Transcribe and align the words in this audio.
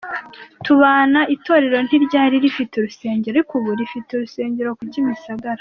Tubana, 0.65 1.19
Itorero 1.35 1.77
ntiryari 1.85 2.35
rifite 2.45 2.73
Urusengero, 2.75 3.33
ariko 3.35 3.51
ubu 3.59 3.69
rifite 3.81 4.09
urusengero 4.13 4.69
ku 4.79 4.83
Kimisagara. 4.93 5.49